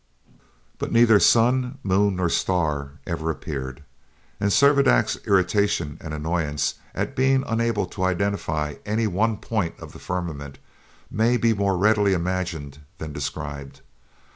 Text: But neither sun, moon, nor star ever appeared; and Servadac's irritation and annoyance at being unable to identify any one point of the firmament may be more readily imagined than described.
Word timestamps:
But 0.79 0.91
neither 0.91 1.19
sun, 1.19 1.77
moon, 1.83 2.15
nor 2.15 2.27
star 2.27 2.93
ever 3.05 3.29
appeared; 3.29 3.83
and 4.39 4.49
Servadac's 4.51 5.19
irritation 5.27 5.99
and 6.01 6.11
annoyance 6.11 6.73
at 6.95 7.15
being 7.15 7.43
unable 7.45 7.85
to 7.85 8.05
identify 8.05 8.77
any 8.83 9.05
one 9.05 9.37
point 9.37 9.75
of 9.79 9.91
the 9.93 9.99
firmament 9.99 10.57
may 11.11 11.37
be 11.37 11.53
more 11.53 11.77
readily 11.77 12.13
imagined 12.13 12.79
than 12.97 13.13
described. 13.13 13.81